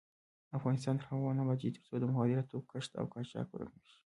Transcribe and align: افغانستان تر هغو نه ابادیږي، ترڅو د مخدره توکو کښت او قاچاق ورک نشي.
افغانستان 0.57 0.95
تر 0.97 1.05
هغو 1.09 1.35
نه 1.37 1.41
ابادیږي، 1.45 1.69
ترڅو 1.75 1.95
د 1.99 2.03
مخدره 2.09 2.43
توکو 2.49 2.69
کښت 2.71 2.91
او 2.99 3.05
قاچاق 3.13 3.47
ورک 3.51 3.71
نشي. 3.79 3.97